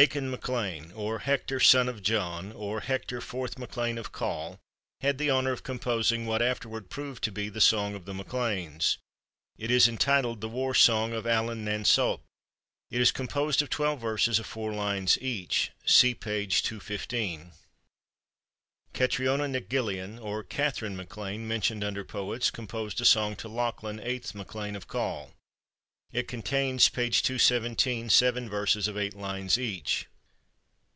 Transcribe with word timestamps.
Eachunn 0.00 0.30
Maclan, 0.30 0.92
or 0.94 1.18
Hector, 1.18 1.58
son 1.58 1.88
of 1.88 2.04
John, 2.04 2.52
or 2.52 2.82
Hector, 2.82 3.20
fourth 3.20 3.58
MacLean 3.58 3.98
of 3.98 4.12
Coll, 4.12 4.60
had 5.00 5.18
the 5.18 5.28
honor 5.28 5.50
of 5.50 5.64
composing 5.64 6.24
what 6.24 6.40
afterward 6.40 6.88
proved 6.88 7.24
to 7.24 7.32
be 7.32 7.48
the 7.48 7.60
song 7.60 7.96
of 7.96 8.04
the 8.04 8.14
Mai 8.14 8.22
Leans. 8.30 8.98
It 9.56 9.72
is 9.72 9.88
entitled 9.88 10.40
"The 10.40 10.48
War 10.48 10.72
Song 10.72 11.12
of 11.12 11.26
Allan 11.26 11.64
nan 11.64 11.84
Sop." 11.84 12.22
It 12.92 13.00
is 13.00 13.10
composed 13.10 13.60
of 13.60 13.70
twelve 13.70 14.00
verses 14.00 14.38
of 14.38 14.46
four 14.46 14.72
lines 14.72 15.18
each. 15.20 15.72
See 15.84 16.14
page 16.14 16.62
2 16.62 16.78
15. 16.78 17.50
Catriona 18.92 19.48
Nic 19.48 19.68
Gilleain, 19.68 20.16
or 20.22 20.44
Catherine 20.44 20.96
MacLean, 20.96 21.48
mentioned 21.48 21.82
under 21.82 22.04
poets, 22.04 22.52
composed 22.52 23.00
a 23.00 23.04
song 23.04 23.34
to 23.34 23.48
Lachlan, 23.48 23.98
eighth 23.98 24.32
MacLean 24.32 24.76
of 24.76 24.86
Coll. 24.86 25.32
It 26.10 26.26
contains 26.26 26.88
(p. 26.88 27.10
217) 27.10 28.08
seven 28.08 28.48
verses 28.48 28.88
of 28.88 28.96
eight 28.96 29.12
lines 29.14 29.58
each. 29.58 30.06